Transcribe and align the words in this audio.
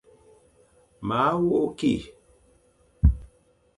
Maa 1.07 1.33
wok 1.47 1.71
ki. 1.77 1.93